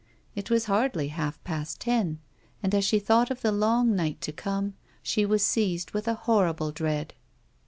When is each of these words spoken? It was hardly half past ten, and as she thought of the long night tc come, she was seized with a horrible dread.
It 0.33 0.49
was 0.49 0.65
hardly 0.65 1.09
half 1.09 1.43
past 1.43 1.79
ten, 1.79 2.17
and 2.63 2.73
as 2.73 2.83
she 2.83 2.97
thought 2.97 3.29
of 3.29 3.41
the 3.41 3.51
long 3.51 3.95
night 3.95 4.19
tc 4.19 4.35
come, 4.35 4.73
she 5.03 5.27
was 5.27 5.45
seized 5.45 5.91
with 5.91 6.07
a 6.07 6.15
horrible 6.15 6.71
dread. 6.71 7.13